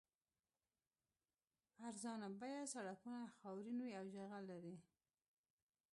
ارزان 1.87 2.21
بیه 2.41 2.61
سړکونه 2.73 3.21
خاورین 3.37 3.77
وي 3.81 3.91
او 3.99 4.05
جغل 4.15 4.43
لري 4.51 4.75